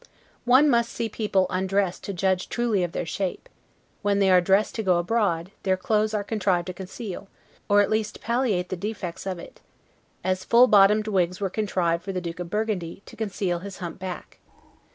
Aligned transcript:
One 0.45 0.67
must 0.67 0.91
see 0.91 1.09
people 1.09 1.45
undressed 1.51 2.03
to 2.05 2.11
judge 2.11 2.49
truly 2.49 2.81
of 2.83 2.91
their 2.91 3.05
shape; 3.05 3.47
when 4.01 4.17
they 4.17 4.31
are 4.31 4.41
dressed 4.41 4.73
to 4.73 4.81
go 4.81 4.97
abroad, 4.97 5.51
their 5.61 5.77
clothes 5.77 6.15
are 6.15 6.23
contrived 6.23 6.65
to 6.65 6.73
conceal, 6.73 7.27
or 7.69 7.81
at 7.81 7.89
least 7.91 8.19
palliate 8.19 8.69
the 8.69 8.75
defects 8.75 9.27
of 9.27 9.37
it: 9.37 9.61
as 10.23 10.43
full 10.43 10.65
bottomed 10.65 11.07
wigs 11.07 11.39
were 11.39 11.51
contrived 11.51 12.01
for 12.01 12.13
the 12.13 12.19
Duke 12.19 12.39
of 12.39 12.49
Burgundy, 12.49 13.03
to 13.05 13.15
conceal 13.15 13.59
his 13.59 13.77
hump 13.77 13.99
back. 13.99 14.39